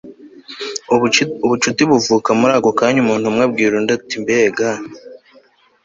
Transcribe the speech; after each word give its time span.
ubucuti 1.45 1.81
buvuka 1.89 2.29
muri 2.39 2.53
ako 2.57 2.69
kanya 2.79 2.99
umuntu 3.03 3.25
umwe 3.31 3.43
abwira 3.47 3.73
undi 3.75 3.91
ati 3.97 4.15
mbega 4.23 4.67